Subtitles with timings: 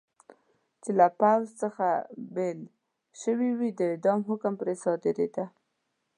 [0.83, 1.87] چې له پوځ څخه
[2.35, 2.59] بېل
[3.21, 5.45] شوي و، د اعدام حکم پرې صادرېده.